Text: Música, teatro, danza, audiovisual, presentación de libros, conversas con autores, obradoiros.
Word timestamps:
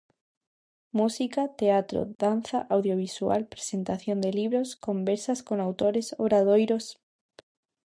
Música, 0.99 1.47
teatro, 1.59 1.99
danza, 2.21 2.57
audiovisual, 2.75 3.41
presentación 3.47 4.19
de 4.19 4.31
libros, 4.39 4.75
conversas 4.75 5.43
con 5.43 5.59
autores, 5.61 6.15
obradoiros. 6.17 6.85